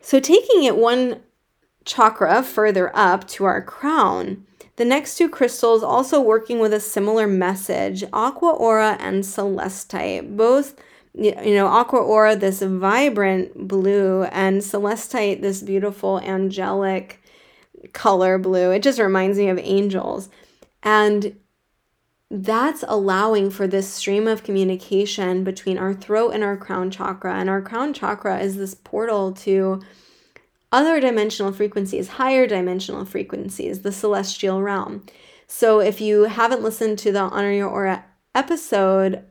So 0.00 0.20
taking 0.20 0.64
it 0.64 0.76
one 0.76 1.20
chakra 1.84 2.42
further 2.42 2.94
up 2.96 3.28
to 3.28 3.44
our 3.44 3.60
crown, 3.60 4.46
the 4.76 4.84
next 4.84 5.16
two 5.16 5.28
crystals 5.28 5.82
also 5.82 6.20
working 6.20 6.58
with 6.58 6.72
a 6.72 6.80
similar 6.80 7.26
message, 7.26 8.04
Aqua 8.12 8.50
Aura 8.50 8.96
and 9.00 9.24
Celestite. 9.24 10.36
Both, 10.36 10.76
you 11.14 11.54
know, 11.54 11.66
Aqua 11.66 12.00
Aura, 12.00 12.36
this 12.36 12.60
vibrant 12.60 13.68
blue, 13.68 14.24
and 14.24 14.60
Celestite, 14.60 15.40
this 15.40 15.62
beautiful 15.62 16.20
angelic 16.20 17.22
color 17.94 18.38
blue. 18.38 18.70
It 18.70 18.82
just 18.82 18.98
reminds 18.98 19.38
me 19.38 19.48
of 19.48 19.58
angels. 19.58 20.28
And 20.82 21.38
that's 22.30 22.84
allowing 22.86 23.50
for 23.50 23.66
this 23.66 23.88
stream 23.88 24.28
of 24.28 24.44
communication 24.44 25.42
between 25.42 25.78
our 25.78 25.94
throat 25.94 26.30
and 26.30 26.44
our 26.44 26.56
crown 26.56 26.90
chakra. 26.90 27.34
And 27.34 27.48
our 27.48 27.62
crown 27.62 27.94
chakra 27.94 28.40
is 28.40 28.56
this 28.56 28.74
portal 28.74 29.32
to 29.32 29.80
other 30.72 31.00
dimensional 31.00 31.52
frequencies, 31.52 32.08
higher 32.08 32.46
dimensional 32.46 33.04
frequencies, 33.04 33.82
the 33.82 33.92
celestial 33.92 34.62
realm. 34.62 35.04
So 35.46 35.80
if 35.80 36.00
you 36.00 36.24
haven't 36.24 36.62
listened 36.62 36.98
to 37.00 37.12
the 37.12 37.20
Honor 37.20 37.52
Your 37.52 37.68
Aura 37.68 38.04
episode 38.34 39.24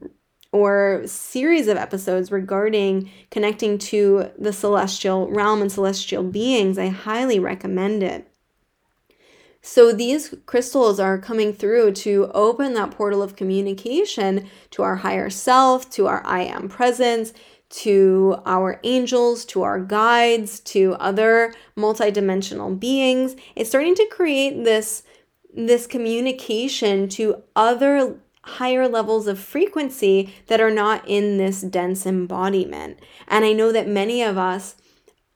or 0.51 1.03
series 1.05 1.67
of 1.67 1.77
episodes 1.77 2.31
regarding 2.31 3.09
connecting 3.29 3.77
to 3.77 4.31
the 4.39 4.53
celestial 4.53 5.29
realm 5.29 5.61
and 5.61 5.71
celestial 5.71 6.23
beings, 6.23 6.77
I 6.77 6.87
highly 6.87 7.39
recommend 7.39 8.01
it. 8.01 8.27
So 9.61 9.91
these 9.91 10.33
crystals 10.45 10.99
are 10.99 11.17
coming 11.17 11.51
through 11.51 11.93
to 11.93 12.29
open 12.35 12.75
that 12.75 12.91
portal 12.91 13.23
of 13.23 13.35
communication 13.35 14.47
to 14.69 14.83
our 14.83 14.97
higher 14.97 15.31
self, 15.31 15.89
to 15.91 16.05
our 16.05 16.21
I 16.23 16.43
am 16.43 16.69
presence, 16.69 17.33
to 17.69 18.37
our 18.45 18.79
angels, 18.83 19.45
to 19.45 19.63
our 19.63 19.79
guides, 19.79 20.59
to 20.61 20.93
other 20.93 21.53
multidimensional 21.77 22.79
beings. 22.79 23.35
It's 23.55 23.69
starting 23.69 23.95
to 23.95 24.07
create 24.11 24.63
this 24.63 25.03
this 25.57 25.87
communication 25.87 27.07
to 27.07 27.41
other 27.55 28.19
higher 28.41 28.87
levels 28.87 29.25
of 29.25 29.39
frequency 29.39 30.33
that 30.47 30.59
are 30.59 30.71
not 30.71 31.07
in 31.07 31.37
this 31.37 31.61
dense 31.61 32.05
embodiment. 32.05 32.99
And 33.27 33.45
I 33.45 33.53
know 33.53 33.71
that 33.71 33.87
many 33.87 34.21
of 34.21 34.37
us 34.37 34.75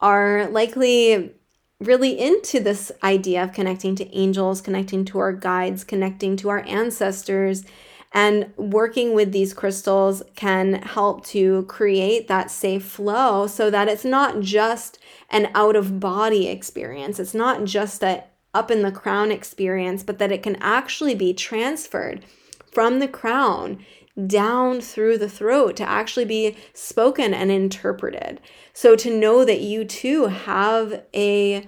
are 0.01 0.48
likely 0.50 1.31
really 1.79 2.19
into 2.19 2.59
this 2.59 2.91
idea 3.03 3.43
of 3.43 3.53
connecting 3.53 3.95
to 3.95 4.15
angels, 4.15 4.62
connecting 4.62 5.05
to 5.05 5.19
our 5.19 5.33
guides, 5.33 5.83
connecting 5.83 6.36
to 6.38 6.50
our 6.50 6.59
ancestors, 6.67 7.63
and 8.12 8.51
working 8.58 9.13
with 9.13 9.32
these 9.32 9.54
crystals 9.54 10.24
can 10.36 10.74
help 10.82 11.25
to 11.28 11.63
create 11.63 12.28
that 12.28 12.50
safe 12.50 12.84
flow 12.84 13.46
so 13.46 13.70
that 13.70 13.88
it's 13.88 14.06
not 14.06 14.39
just 14.39 14.98
an 15.30 15.50
out 15.54 15.75
of 15.75 16.00
body 16.00 16.48
experience. 16.48 17.20
It's 17.20 17.36
not 17.36 17.66
just 17.66 18.01
that 18.01 18.34
up 18.54 18.72
in 18.72 18.82
the 18.82 18.92
crown 18.92 19.32
experience, 19.32 20.01
but 20.01 20.18
that 20.18 20.32
it 20.32 20.42
can 20.42 20.56
actually 20.56 21.13
be 21.13 21.34
transferred 21.34 22.25
from 22.72 23.00
the 23.00 23.08
crown 23.08 23.86
down 24.28 24.82
through 24.82 25.18
the 25.18 25.30
throat 25.30 25.75
to 25.78 25.88
actually 25.88 26.25
be 26.25 26.58
spoken 26.74 27.34
and 27.34 27.51
interpreted. 27.51 28.42
So 28.74 28.96
to 28.96 29.16
know 29.16 29.46
that 29.46 29.62
you 29.62 29.86
too 29.86 30.25
have 30.25 31.04
a 31.13 31.68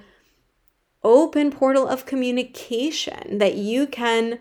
open 1.04 1.52
portal 1.52 1.88
of 1.88 2.06
communication 2.06 3.38
that 3.38 3.56
you 3.56 3.88
can 3.88 4.40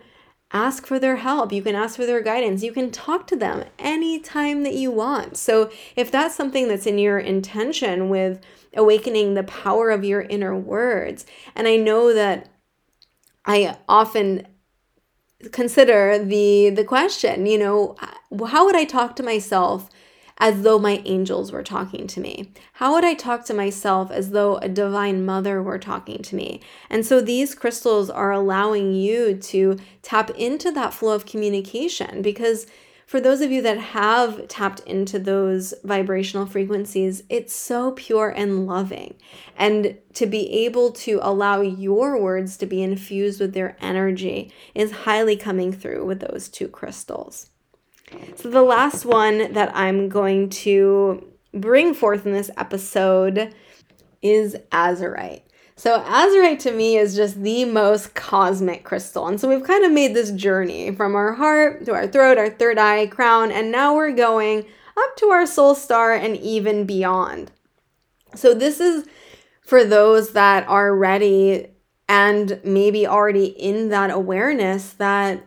ask 0.53 0.87
for 0.87 0.99
their 0.99 1.17
help, 1.17 1.53
you 1.53 1.63
can 1.63 1.75
ask 1.75 1.97
for 1.97 2.07
their 2.07 2.21
guidance, 2.21 2.63
you 2.63 2.73
can 2.73 2.91
talk 2.91 3.27
to 3.29 3.37
them 3.37 3.65
anytime 3.79 4.63
that 4.65 4.75
you 4.75 4.91
want. 4.91 5.37
So 5.37 5.71
if 5.97 6.11
that's 6.11 6.35
something 6.35 6.69
that's 6.69 6.87
in 6.87 6.99
your 6.99 7.19
intention 7.19 8.09
with 8.09 8.41
awakening 8.75 9.35
the 9.35 9.45
power 9.45 9.91
of 9.91 10.05
your 10.05 10.23
inner 10.23 10.57
words, 10.57 11.25
and 11.55 11.69
I 11.69 11.77
know 11.77 12.13
that 12.13 12.49
I 13.45 13.77
often 13.89 14.47
consider 15.53 16.19
the 16.19 16.71
the 16.71 16.85
question, 16.85 17.47
you 17.47 17.59
know, 17.59 17.97
how 18.49 18.67
would 18.67 18.77
I 18.77 18.85
talk 18.85 19.17
to 19.17 19.23
myself 19.23 19.89
as 20.41 20.63
though 20.63 20.79
my 20.79 21.03
angels 21.05 21.53
were 21.53 21.63
talking 21.63 22.07
to 22.09 22.21
me? 22.21 22.51
How 22.73 22.95
would 22.95 23.05
I 23.05 23.15
talk 23.15 23.45
to 23.45 23.55
myself 23.55 24.11
as 24.11 24.31
though 24.31 24.57
a 24.57 24.69
divine 24.69 25.25
mother 25.25 25.63
were 25.63 25.79
talking 25.79 26.23
to 26.23 26.35
me? 26.35 26.61
And 26.89 27.07
so 27.07 27.21
these 27.21 27.55
crystals 27.55 28.09
are 28.11 28.33
allowing 28.33 28.95
you 28.95 29.37
to 29.37 29.79
tap 30.03 30.31
into 30.31 30.73
that 30.73 30.95
flow 30.95 31.15
of 31.15 31.27
communication 31.27 32.23
because 32.23 32.67
for 33.11 33.21
those 33.21 33.41
of 33.41 33.51
you 33.51 33.61
that 33.63 33.79
have 33.79 34.47
tapped 34.47 34.81
into 34.81 35.19
those 35.19 35.75
vibrational 35.83 36.47
frequencies, 36.47 37.25
it's 37.29 37.53
so 37.53 37.91
pure 37.91 38.29
and 38.31 38.69
loving. 38.69 39.17
And 39.57 39.99
to 40.15 40.27
be 40.27 40.49
able 40.65 40.93
to 40.93 41.19
allow 41.21 41.61
your 41.61 42.23
words 42.23 42.57
to 42.59 42.67
be 42.67 42.85
infused 42.85 43.41
with 43.41 43.53
their 43.53 43.77
energy 43.81 44.53
is 44.77 44.93
highly 44.93 45.37
coming 45.37 45.73
through 45.73 46.07
with 46.07 46.21
those 46.21 46.49
two 46.49 46.69
crystals. 46.69 47.51
So, 48.37 48.51
the 48.51 48.63
last 48.63 49.05
one 49.05 49.53
that 49.53 49.75
I'm 49.75 50.09
going 50.09 50.49
to 50.51 51.27
bring 51.53 51.95
forth 51.95 52.27
in 52.27 52.33
this 52.33 52.51
episode 52.57 53.55
is 54.23 54.57
azurite. 54.73 55.43
So, 55.77 56.01
azurite 56.01 56.59
to 56.61 56.73
me 56.73 56.97
is 56.97 57.15
just 57.15 57.43
the 57.43 57.65
most 57.65 58.15
cosmic 58.15 58.85
crystal. 58.85 59.27
And 59.27 59.41
so, 59.41 59.49
we've 59.49 59.65
kind 59.65 59.85
of 59.85 59.93
made 59.93 60.15
this 60.15 60.31
journey 60.33 60.95
from 60.95 61.15
our 61.15 61.35
heart 61.35 61.85
to 61.87 61.93
our 61.93 62.07
throat, 62.07 62.39
our 62.39 62.51
third 62.51 62.79
eye, 62.79 63.07
crown, 63.07 63.53
and 63.53 63.71
now 63.71 63.95
we're 63.95 64.13
going 64.13 64.67
up 64.97 65.17
to 65.17 65.27
our 65.27 65.47
soul 65.47 65.75
star 65.75 66.13
and 66.13 66.37
even 66.37 66.85
beyond. 66.85 67.53
So, 68.35 68.55
this 68.55 68.81
is 68.81 69.07
for 69.63 69.85
those 69.85 70.33
that 70.33 70.67
are 70.69 70.95
ready 70.95 71.69
and 72.09 72.61
maybe 72.65 73.07
already 73.07 73.47
in 73.47 73.89
that 73.91 74.11
awareness 74.11 74.95
that 74.95 75.47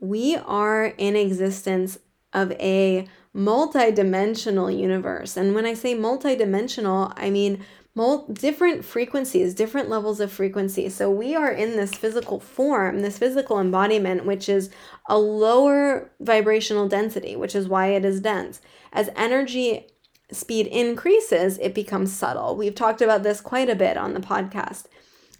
we 0.00 0.36
are 0.36 0.86
in 0.86 1.16
existence 1.16 1.98
of 2.32 2.52
a 2.52 3.08
multidimensional 3.34 4.76
universe. 4.76 5.36
And 5.36 5.54
when 5.54 5.66
I 5.66 5.74
say 5.74 5.94
multidimensional, 5.94 7.12
I 7.16 7.30
mean 7.30 7.64
mul- 7.94 8.26
different 8.28 8.84
frequencies, 8.84 9.54
different 9.54 9.88
levels 9.88 10.20
of 10.20 10.30
frequency. 10.30 10.88
So 10.88 11.10
we 11.10 11.34
are 11.34 11.50
in 11.50 11.76
this 11.76 11.94
physical 11.94 12.40
form, 12.40 13.00
this 13.00 13.18
physical 13.18 13.58
embodiment, 13.58 14.24
which 14.24 14.48
is 14.48 14.70
a 15.08 15.18
lower 15.18 16.10
vibrational 16.20 16.88
density, 16.88 17.36
which 17.36 17.54
is 17.54 17.68
why 17.68 17.88
it 17.88 18.04
is 18.04 18.20
dense. 18.20 18.60
As 18.92 19.10
energy 19.16 19.88
speed 20.32 20.66
increases, 20.66 21.58
it 21.58 21.74
becomes 21.74 22.12
subtle. 22.12 22.56
We've 22.56 22.74
talked 22.74 23.02
about 23.02 23.22
this 23.22 23.40
quite 23.40 23.70
a 23.70 23.76
bit 23.76 23.96
on 23.96 24.14
the 24.14 24.20
podcast. 24.20 24.86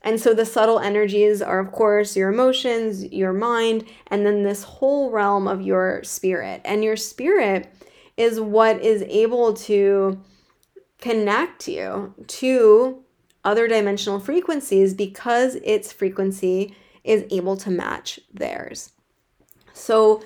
And 0.07 0.21
so 0.21 0.33
the 0.33 0.47
subtle 0.47 0.79
energies 0.79 1.43
are, 1.43 1.59
of 1.59 1.73
course, 1.73 2.17
your 2.17 2.31
emotions, 2.31 3.05
your 3.07 3.33
mind, 3.33 3.85
and 4.07 4.25
then 4.25 4.45
this 4.45 4.63
whole 4.63 5.11
realm 5.11 5.49
of 5.49 5.61
your 5.61 6.05
spirit. 6.05 6.61
And 6.65 6.85
your 6.85 6.97
spirit 6.97 7.75
is 8.17 8.41
what 8.41 8.81
is 8.81 9.03
able 9.03 9.55
to 9.55 10.23
connect 11.01 11.67
you 11.67 12.15
to 12.29 13.03
other 13.45 13.67
dimensional 13.67 14.21
frequencies 14.21 14.95
because 14.95 15.57
its 15.57 15.93
frequency 15.93 16.77
is 17.03 17.25
able 17.33 17.57
to 17.57 17.71
match 17.73 18.21
theirs. 18.33 18.93
So 19.73 20.23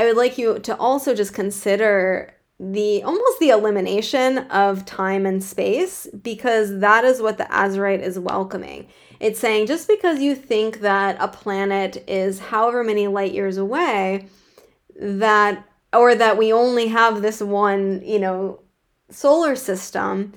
I 0.00 0.04
would 0.04 0.16
like 0.16 0.36
you 0.36 0.58
to 0.58 0.76
also 0.76 1.14
just 1.14 1.32
consider 1.32 2.34
the 2.62 3.02
almost 3.02 3.40
the 3.40 3.50
elimination 3.50 4.38
of 4.38 4.84
time 4.84 5.26
and 5.26 5.42
space 5.42 6.06
because 6.22 6.78
that 6.78 7.04
is 7.04 7.20
what 7.20 7.36
the 7.36 7.44
azurite 7.44 8.00
is 8.00 8.18
welcoming. 8.18 8.86
It's 9.22 9.38
saying 9.38 9.68
just 9.68 9.86
because 9.86 10.20
you 10.20 10.34
think 10.34 10.80
that 10.80 11.16
a 11.20 11.28
planet 11.28 12.02
is 12.08 12.40
however 12.40 12.82
many 12.82 13.06
light 13.06 13.32
years 13.32 13.56
away, 13.56 14.26
that 14.98 15.64
or 15.92 16.16
that 16.16 16.36
we 16.36 16.52
only 16.52 16.88
have 16.88 17.22
this 17.22 17.40
one, 17.40 18.02
you 18.04 18.18
know, 18.18 18.62
solar 19.10 19.54
system, 19.54 20.32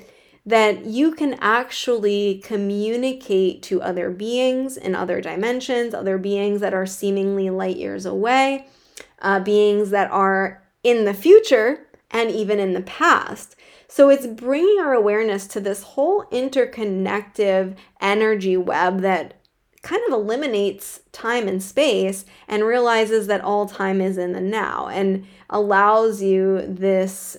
that 0.45 0.85
you 0.85 1.13
can 1.13 1.33
actually 1.41 2.43
communicate 2.45 3.63
to 3.63 3.81
other 3.81 4.11
beings 4.11 4.77
in 4.77 4.93
other 4.93 5.19
dimensions, 5.19 5.95
other 5.95 6.19
beings 6.19 6.61
that 6.61 6.75
are 6.75 6.85
seemingly 6.85 7.49
light 7.49 7.77
years 7.77 8.05
away, 8.05 8.67
uh, 9.19 9.39
beings 9.39 9.89
that 9.89 10.11
are 10.11 10.61
in 10.83 11.05
the 11.05 11.13
future 11.15 11.87
and 12.11 12.29
even 12.29 12.59
in 12.59 12.73
the 12.73 12.81
past. 12.81 13.55
So 13.95 14.09
it's 14.09 14.27
bringing 14.27 14.77
our 14.81 14.91
awareness 14.91 15.47
to 15.47 15.61
this 15.61 15.81
whole 15.81 16.25
interconnective 16.25 17.77
energy 18.01 18.57
web 18.57 18.99
that 19.03 19.35
kind 19.83 20.01
of 20.09 20.11
eliminates 20.11 20.99
time 21.13 21.47
and 21.47 21.63
space 21.63 22.25
and 22.49 22.65
realizes 22.65 23.27
that 23.27 23.39
all 23.39 23.69
time 23.69 24.01
is 24.01 24.17
in 24.17 24.33
the 24.33 24.41
now 24.41 24.89
and 24.89 25.25
allows 25.49 26.21
you 26.21 26.65
this 26.67 27.37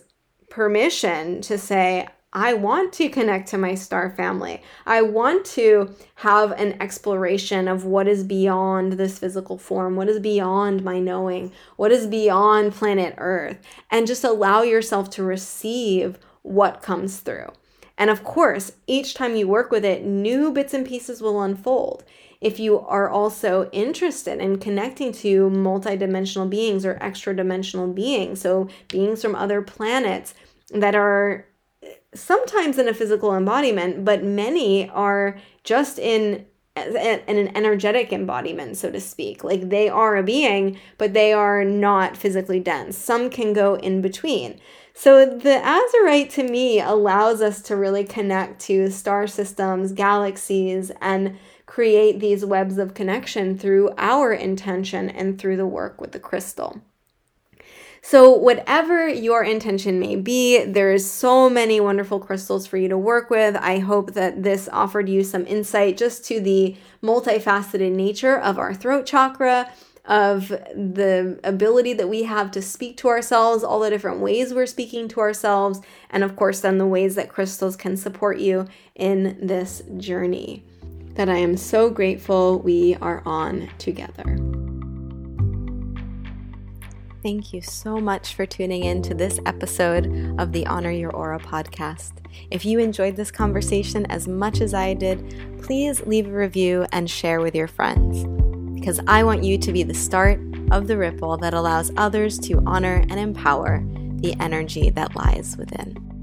permission 0.48 1.42
to 1.42 1.58
say, 1.58 2.08
I 2.32 2.54
want 2.54 2.94
to 2.94 3.10
connect 3.10 3.48
to 3.48 3.58
my 3.58 3.74
star 3.74 4.10
family. 4.16 4.62
I 4.86 5.02
want 5.02 5.44
to 5.56 5.94
have 6.14 6.52
an 6.52 6.80
exploration 6.80 7.68
of 7.68 7.84
what 7.84 8.08
is 8.08 8.24
beyond 8.24 8.94
this 8.94 9.18
physical 9.18 9.58
form, 9.58 9.94
what 9.94 10.08
is 10.08 10.20
beyond 10.20 10.82
my 10.82 11.00
knowing, 11.00 11.52
what 11.76 11.92
is 11.92 12.06
beyond 12.06 12.72
planet 12.72 13.14
Earth, 13.18 13.58
and 13.90 14.06
just 14.06 14.24
allow 14.24 14.62
yourself 14.62 15.10
to 15.10 15.22
receive 15.22 16.18
what 16.46 16.80
comes 16.80 17.18
through. 17.18 17.50
And 17.98 18.08
of 18.08 18.22
course, 18.22 18.72
each 18.86 19.14
time 19.14 19.36
you 19.36 19.48
work 19.48 19.70
with 19.70 19.84
it, 19.84 20.04
new 20.04 20.52
bits 20.52 20.74
and 20.74 20.86
pieces 20.86 21.20
will 21.20 21.42
unfold. 21.42 22.04
If 22.40 22.60
you 22.60 22.80
are 22.80 23.08
also 23.08 23.68
interested 23.72 24.38
in 24.38 24.58
connecting 24.58 25.12
to 25.12 25.48
multidimensional 25.50 26.48
beings 26.48 26.84
or 26.84 26.98
extra 27.00 27.34
dimensional 27.34 27.88
beings, 27.88 28.42
so 28.42 28.68
beings 28.88 29.22
from 29.22 29.34
other 29.34 29.62
planets 29.62 30.34
that 30.70 30.94
are 30.94 31.46
sometimes 32.14 32.78
in 32.78 32.88
a 32.88 32.94
physical 32.94 33.34
embodiment, 33.34 34.04
but 34.04 34.22
many 34.22 34.88
are 34.90 35.38
just 35.64 35.98
in 35.98 36.46
in 36.76 37.38
an 37.38 37.56
energetic 37.56 38.12
embodiment, 38.12 38.76
so 38.76 38.90
to 38.90 39.00
speak. 39.00 39.42
Like 39.42 39.70
they 39.70 39.88
are 39.88 40.16
a 40.16 40.22
being, 40.22 40.78
but 40.98 41.14
they 41.14 41.32
are 41.32 41.64
not 41.64 42.16
physically 42.16 42.60
dense. 42.60 42.96
Some 42.96 43.30
can 43.30 43.52
go 43.52 43.76
in 43.76 44.02
between. 44.02 44.60
So 44.92 45.26
the 45.26 45.60
Azurite 45.62 46.30
to 46.34 46.42
me 46.42 46.80
allows 46.80 47.42
us 47.42 47.60
to 47.62 47.76
really 47.76 48.04
connect 48.04 48.60
to 48.62 48.90
star 48.90 49.26
systems, 49.26 49.92
galaxies, 49.92 50.90
and 51.00 51.38
create 51.66 52.20
these 52.20 52.44
webs 52.44 52.78
of 52.78 52.94
connection 52.94 53.58
through 53.58 53.90
our 53.98 54.32
intention 54.32 55.10
and 55.10 55.38
through 55.38 55.56
the 55.56 55.66
work 55.66 56.00
with 56.00 56.12
the 56.12 56.20
crystal. 56.20 56.80
So, 58.08 58.30
whatever 58.30 59.08
your 59.08 59.42
intention 59.42 59.98
may 59.98 60.14
be, 60.14 60.62
there's 60.62 61.04
so 61.04 61.50
many 61.50 61.80
wonderful 61.80 62.20
crystals 62.20 62.64
for 62.64 62.76
you 62.76 62.88
to 62.88 62.96
work 62.96 63.30
with. 63.30 63.56
I 63.56 63.80
hope 63.80 64.12
that 64.12 64.44
this 64.44 64.68
offered 64.72 65.08
you 65.08 65.24
some 65.24 65.44
insight 65.44 65.96
just 65.96 66.24
to 66.26 66.40
the 66.40 66.76
multifaceted 67.02 67.90
nature 67.90 68.38
of 68.38 68.60
our 68.60 68.74
throat 68.74 69.06
chakra 69.06 69.72
of 70.04 70.50
the 70.50 71.40
ability 71.42 71.94
that 71.94 72.08
we 72.08 72.22
have 72.22 72.52
to 72.52 72.62
speak 72.62 72.96
to 72.98 73.08
ourselves, 73.08 73.64
all 73.64 73.80
the 73.80 73.90
different 73.90 74.20
ways 74.20 74.54
we're 74.54 74.66
speaking 74.66 75.08
to 75.08 75.18
ourselves, 75.18 75.80
and 76.08 76.22
of 76.22 76.36
course, 76.36 76.60
then 76.60 76.78
the 76.78 76.86
ways 76.86 77.16
that 77.16 77.28
crystals 77.28 77.74
can 77.74 77.96
support 77.96 78.38
you 78.38 78.68
in 78.94 79.36
this 79.44 79.82
journey 79.96 80.62
that 81.14 81.28
I 81.28 81.38
am 81.38 81.56
so 81.56 81.90
grateful 81.90 82.60
we 82.60 82.94
are 83.00 83.20
on 83.26 83.68
together. 83.78 84.55
Thank 87.26 87.52
you 87.52 87.60
so 87.60 87.98
much 87.98 88.36
for 88.36 88.46
tuning 88.46 88.84
in 88.84 89.02
to 89.02 89.12
this 89.12 89.40
episode 89.46 90.36
of 90.38 90.52
the 90.52 90.64
Honor 90.66 90.92
Your 90.92 91.10
Aura 91.10 91.40
podcast. 91.40 92.12
If 92.52 92.64
you 92.64 92.78
enjoyed 92.78 93.16
this 93.16 93.32
conversation 93.32 94.06
as 94.06 94.28
much 94.28 94.60
as 94.60 94.72
I 94.72 94.94
did, 94.94 95.60
please 95.60 96.00
leave 96.02 96.28
a 96.28 96.30
review 96.30 96.86
and 96.92 97.10
share 97.10 97.40
with 97.40 97.56
your 97.56 97.66
friends 97.66 98.24
because 98.78 99.00
I 99.08 99.24
want 99.24 99.42
you 99.42 99.58
to 99.58 99.72
be 99.72 99.82
the 99.82 99.92
start 99.92 100.38
of 100.70 100.86
the 100.86 100.96
ripple 100.96 101.36
that 101.38 101.52
allows 101.52 101.90
others 101.96 102.38
to 102.46 102.62
honor 102.64 103.04
and 103.08 103.18
empower 103.18 103.82
the 104.20 104.36
energy 104.38 104.90
that 104.90 105.16
lies 105.16 105.56
within. 105.56 106.15